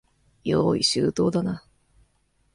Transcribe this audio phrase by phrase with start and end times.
[0.41, 1.61] 用意周到だな。